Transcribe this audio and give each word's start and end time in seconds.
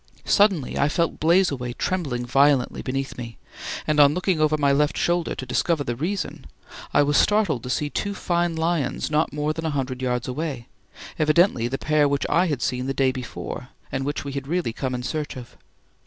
Suddenly 0.25 0.79
I 0.79 0.89
felt 0.89 1.19
"Blazeaway" 1.19 1.73
trembling 1.73 2.25
violently 2.25 2.81
beneath 2.81 3.19
me, 3.19 3.37
and 3.85 3.99
on 3.99 4.15
looking 4.15 4.41
over 4.41 4.57
my 4.57 4.71
left 4.71 4.97
shoulder 4.97 5.35
to 5.35 5.45
discover 5.45 5.83
the 5.83 5.95
reason, 5.95 6.47
I 6.91 7.03
was 7.03 7.17
startled 7.17 7.61
to 7.61 7.69
see 7.69 7.91
two 7.91 8.15
fine 8.15 8.55
lions 8.55 9.11
not 9.11 9.31
more 9.31 9.53
than 9.53 9.67
a 9.67 9.69
hundred 9.69 10.01
yards 10.01 10.27
away, 10.27 10.67
evidently 11.19 11.67
the 11.67 11.77
pair 11.77 12.07
which 12.07 12.25
I 12.29 12.47
had 12.47 12.63
seen 12.63 12.87
the 12.87 12.95
day 12.95 13.11
before 13.11 13.69
and 13.91 14.03
which 14.03 14.23
we 14.25 14.31
had 14.31 14.47
really 14.47 14.73
come 14.73 14.95
in 14.95 15.03
search 15.03 15.37
of. 15.37 15.55